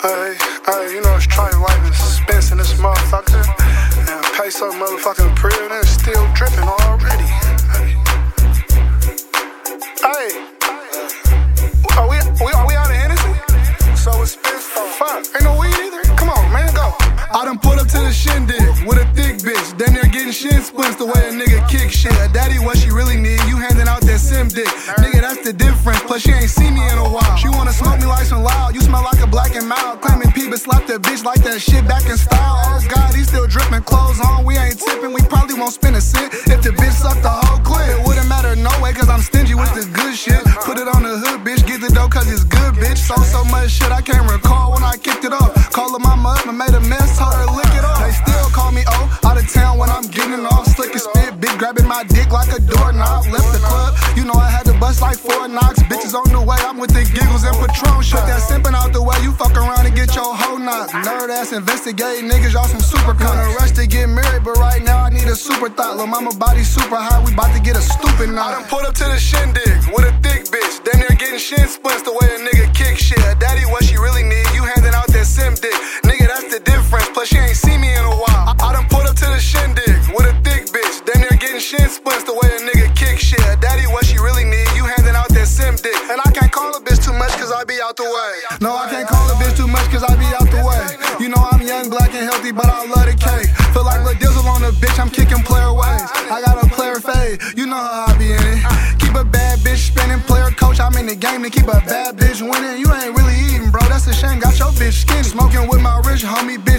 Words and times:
Hey, 0.00 0.32
hey, 0.64 0.94
you 0.94 1.02
know 1.02 1.14
it's 1.16 1.26
trying 1.26 1.52
life 1.60 1.84
is 1.84 1.92
expensive 1.92 2.52
in 2.52 2.58
this 2.58 2.72
motherfucker. 2.80 3.44
And 4.08 4.24
pay 4.32 4.48
some 4.48 4.72
motherfucking 4.80 5.36
prill 5.36 5.52
and 5.60 5.84
it's 5.84 5.90
still 5.90 6.24
dripping 6.32 6.64
already. 6.64 7.28
Hey, 10.00 10.40
are 12.00 12.08
we, 12.08 12.16
are 12.16 12.66
we 12.66 12.74
out 12.80 12.88
of 12.88 12.96
Hennessy? 12.96 13.94
So 13.94 14.22
expensive. 14.22 14.88
Fuck, 14.96 15.26
ain't 15.36 15.44
no 15.44 15.60
weed 15.60 15.76
either. 15.76 16.00
Come 16.16 16.30
on, 16.30 16.50
man, 16.50 16.72
go. 16.72 16.96
I 17.32 17.44
done 17.44 17.58
pulled 17.58 17.78
up 17.78 17.88
to 17.88 17.98
the 17.98 18.10
shindig 18.10 18.58
with 18.88 18.96
a 18.96 19.04
thick 19.12 19.44
bitch. 19.44 19.76
Then 19.76 19.92
they're 19.92 20.08
getting 20.08 20.32
shin 20.32 20.62
splints 20.62 20.96
the 20.96 21.04
way 21.04 21.28
a 21.28 21.32
nigga 21.36 21.60
kick 21.68 21.90
shit. 21.90 22.16
A 22.24 22.32
daddy, 22.32 22.58
what 22.58 22.78
she 22.78 22.90
really 22.90 23.20
need, 23.20 23.38
you 23.44 23.56
handing 23.56 23.86
out 23.86 24.00
that 24.00 24.18
sim 24.18 24.48
dick. 24.48 24.66
Nigga, 24.96 25.20
that's 25.20 25.44
the 25.44 25.52
difference. 25.52 26.00
Plus, 26.08 26.22
she 26.22 26.32
ain't 26.32 26.48
seen 26.48 26.72
me 26.72 26.79
black 29.30 29.54
and 29.54 29.66
mild. 29.66 30.02
Claiming 30.02 30.30
P, 30.32 30.50
but 30.50 30.60
slap 30.60 30.86
that 30.86 31.00
bitch 31.02 31.24
like 31.24 31.42
that 31.46 31.62
shit 31.62 31.86
back 31.86 32.04
in 32.10 32.18
style. 32.18 32.60
Oh 32.66 32.82
God, 32.90 33.14
he 33.14 33.22
still 33.22 33.46
dripping 33.46 33.82
clothes 33.82 34.20
on. 34.20 34.44
We 34.44 34.58
ain't 34.58 34.78
tipping. 34.78 35.12
We 35.14 35.22
probably 35.22 35.54
won't 35.54 35.72
spend 35.72 35.96
a 35.96 36.00
cent 36.00 36.34
if 36.50 36.60
the 36.62 36.70
bitch 36.74 36.98
sucked 36.98 37.22
the 37.22 37.30
whole 37.30 37.62
clip. 37.62 37.88
It 37.88 38.02
wouldn't 38.06 38.28
matter 38.28 38.54
no 38.56 38.70
way, 38.82 38.92
cause 38.92 39.08
I'm 39.08 39.22
stingy 39.22 39.54
with 39.54 39.72
the 39.72 39.86
good 39.94 40.14
shit. 40.14 40.42
Put 40.66 40.78
it 40.78 40.88
on 40.90 41.02
the 41.02 41.16
hood, 41.16 41.40
bitch. 41.46 41.64
Get 41.66 41.80
the 41.80 41.88
dough, 41.88 42.08
cause 42.08 42.30
it's 42.30 42.44
good, 42.44 42.74
bitch. 42.74 42.98
So, 42.98 43.16
so 43.22 43.44
much 43.44 43.70
shit 43.70 43.90
I 43.90 44.02
can't 44.02 44.26
recall 44.30 44.74
when 44.74 44.82
I 44.82 44.96
kicked 44.96 45.24
it 45.24 45.32
off. 45.32 45.54
Call 45.72 45.92
her 45.92 46.02
mama 46.02 46.36
up 46.36 46.50
made 46.60 46.74
a 46.74 46.80
mess, 46.80 47.16
told 47.16 47.32
her 47.32 47.46
lick 47.56 47.72
it 47.72 47.84
off. 47.84 48.04
They 48.04 48.12
still 48.12 48.48
call 48.50 48.72
me 48.72 48.82
O, 48.86 48.98
out 49.24 49.38
of 49.38 49.46
town 49.48 49.78
when 49.78 49.88
I'm 49.88 50.04
getting 50.10 50.44
off. 50.44 50.49
Grabbing 51.60 51.86
my 51.86 52.02
dick 52.04 52.32
like 52.32 52.48
a 52.56 52.58
doorknob. 52.58 53.28
Left 53.28 53.52
the 53.52 53.60
club, 53.60 53.92
you 54.16 54.24
know 54.24 54.32
I 54.32 54.48
had 54.48 54.64
to 54.64 54.72
bust 54.80 55.02
like 55.02 55.18
four 55.18 55.46
knocks. 55.46 55.78
Bitches 55.92 56.16
on 56.16 56.32
the 56.32 56.40
way, 56.40 56.56
I'm 56.64 56.80
with 56.80 56.88
the 56.96 57.04
giggles 57.04 57.44
and 57.44 57.54
Patron. 57.60 58.00
Shut 58.00 58.24
that 58.24 58.40
simping 58.40 58.72
out 58.72 58.94
the 58.96 59.02
way, 59.02 59.20
you 59.20 59.30
fuck 59.32 59.52
around 59.52 59.84
and 59.84 59.94
get 59.94 60.16
your 60.16 60.32
hoe 60.34 60.56
knocked. 60.56 60.96
Nerd 61.04 61.28
ass 61.28 61.52
investigating 61.52 62.30
niggas, 62.30 62.54
y'all 62.54 62.64
some 62.64 62.80
super 62.80 63.12
Gonna 63.12 63.52
rush 63.60 63.72
to 63.72 63.86
get 63.86 64.08
married, 64.08 64.42
but 64.42 64.56
right 64.56 64.82
now 64.82 65.04
I 65.04 65.10
need 65.10 65.28
a 65.28 65.36
super 65.36 65.68
thought. 65.68 65.98
Lil' 65.98 66.06
mama 66.06 66.32
body 66.34 66.64
super 66.64 66.96
high, 66.96 67.22
we 67.22 67.34
bout 67.34 67.52
to 67.52 67.60
get 67.60 67.76
a 67.76 67.82
stupid 67.82 68.30
knock. 68.30 68.56
I 68.56 68.60
done 68.60 68.68
pulled 68.70 68.86
up 68.88 68.94
to 68.94 69.04
the 69.04 69.18
shindig 69.18 69.76
with 69.92 70.08
a 70.08 70.14
thick 70.24 70.48
bitch. 70.48 70.80
Then 70.80 71.04
they're 71.04 71.18
getting 71.20 71.38
shin 71.38 71.68
splints 71.68 71.89
shin 81.70 81.86
splints 81.88 82.24
the 82.26 82.34
way 82.34 82.50
a 82.50 82.60
nigga 82.66 82.90
kick 82.98 83.18
shit. 83.22 83.38
Daddy, 83.62 83.86
what 83.94 84.02
she 84.04 84.18
really 84.18 84.42
need, 84.42 84.66
you 84.74 84.82
handing 84.90 85.14
out 85.14 85.30
that 85.30 85.46
sim 85.46 85.78
dick. 85.78 85.94
And 86.10 86.18
I 86.18 86.30
can't 86.34 86.50
call 86.50 86.74
a 86.74 86.80
bitch 86.82 86.98
too 86.98 87.14
much 87.14 87.30
cause 87.38 87.52
I 87.54 87.62
be 87.62 87.78
out 87.78 87.94
the 87.94 88.10
way. 88.10 88.34
No, 88.58 88.74
I 88.74 88.90
can't 88.90 89.06
call 89.06 89.22
a 89.30 89.34
bitch 89.38 89.54
too 89.54 89.70
much 89.70 89.86
cause 89.94 90.02
I 90.02 90.18
be 90.18 90.26
out 90.34 90.50
the 90.50 90.62
way. 90.66 90.82
You 91.22 91.28
know 91.30 91.38
I'm 91.38 91.62
young, 91.62 91.86
black, 91.88 92.10
and 92.10 92.26
healthy, 92.26 92.50
but 92.50 92.66
I 92.66 92.90
love 92.90 93.06
the 93.06 93.14
cake. 93.14 93.46
Feel 93.70 93.84
like 93.84 94.02
Lil 94.02 94.18
Dizzle 94.18 94.46
on 94.50 94.64
a 94.64 94.72
bitch, 94.82 94.98
I'm 94.98 95.10
kicking 95.10 95.42
player 95.46 95.70
ways. 95.70 96.02
I 96.26 96.42
got 96.42 96.58
a 96.58 96.66
player 96.74 96.98
fade, 96.98 97.38
you 97.54 97.66
know 97.66 97.78
how 97.78 98.10
I 98.10 98.18
be 98.18 98.32
in 98.32 98.42
it. 98.42 98.58
Keep 99.10 99.14
a 99.14 99.24
bad 99.24 99.58
bitch 99.60 99.90
spinning, 99.90 100.20
player 100.30 100.54
coach, 100.54 100.78
I'm 100.78 100.94
in 100.94 101.06
the 101.06 101.18
game 101.18 101.42
to 101.42 101.50
keep 101.50 101.66
a 101.66 101.82
bad 101.82 102.14
bitch 102.14 102.38
winning. 102.38 102.78
You 102.78 102.86
ain't 102.94 103.10
really 103.18 103.34
eating, 103.50 103.70
bro, 103.74 103.82
that's 103.90 104.06
a 104.06 104.14
shame. 104.14 104.38
Got 104.38 104.56
your 104.58 104.70
bitch 104.78 105.02
skinny. 105.02 105.26
Smoking 105.26 105.66
with 105.66 105.82
my 105.82 105.98
rich 106.06 106.22
homie, 106.22 106.62
bitch, 106.62 106.69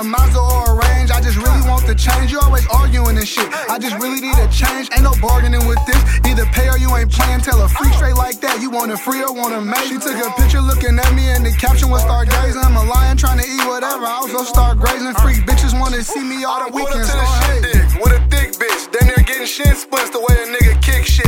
a 0.00 0.04
Mazda 0.04 0.40
or 0.40 0.72
a 0.72 0.74
range, 0.80 1.10
I 1.12 1.20
just 1.20 1.36
really 1.36 1.60
want 1.68 1.84
the 1.86 1.94
change. 1.94 2.32
You 2.32 2.40
always 2.40 2.66
arguing 2.72 3.16
and 3.20 3.28
shit. 3.28 3.44
I 3.68 3.78
just 3.78 4.00
really 4.00 4.20
need 4.20 4.36
a 4.40 4.48
change. 4.48 4.88
Ain't 4.96 5.04
no 5.04 5.12
bargaining 5.20 5.66
with 5.68 5.78
this. 5.84 6.00
Either 6.24 6.48
pay 6.56 6.68
or 6.72 6.78
you 6.80 6.88
ain't 6.96 7.12
playing. 7.12 7.40
Tell 7.44 7.60
a 7.60 7.68
freak 7.68 7.92
straight 7.92 8.16
like 8.16 8.40
that. 8.40 8.62
You 8.62 8.70
want 8.70 8.90
it 8.90 8.96
free 8.96 9.20
or 9.20 9.32
want 9.32 9.52
it 9.52 9.60
made. 9.60 9.84
She 9.92 10.00
took 10.00 10.16
a 10.16 10.32
picture 10.40 10.60
looking 10.64 10.96
at 10.96 11.12
me 11.12 11.28
and 11.28 11.44
the 11.44 11.52
caption 11.52 11.90
was 11.90 12.02
stargazing. 12.02 12.64
I'm 12.64 12.76
a 12.76 12.84
lion 12.88 13.16
trying 13.16 13.38
to 13.38 13.46
eat 13.46 13.64
whatever. 13.68 14.08
I 14.08 14.24
also 14.24 14.42
start 14.42 14.78
grazing. 14.78 15.12
Freak 15.20 15.44
bitches 15.44 15.78
wanna 15.78 16.02
see 16.02 16.24
me 16.24 16.44
all 16.44 16.64
the 16.64 16.72
weekends. 16.72 17.12
So 17.12 17.20
hey. 17.20 17.60
With 18.00 18.16
a 18.16 18.22
thick 18.32 18.56
bitch. 18.56 18.88
Then 18.92 19.12
they're 19.12 19.24
getting 19.28 19.46
shin 19.46 19.76
splints 19.76 20.10
the 20.16 20.20
way 20.20 20.32
a 20.32 20.46
nigga 20.48 20.80
kick 20.80 21.04
shit. 21.04 21.19